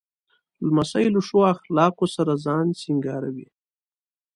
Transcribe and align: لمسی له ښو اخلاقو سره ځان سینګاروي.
لمسی 0.67 1.05
له 1.13 1.21
ښو 1.27 1.39
اخلاقو 1.55 2.05
سره 2.15 2.33
ځان 2.45 2.67
سینګاروي. 2.81 3.47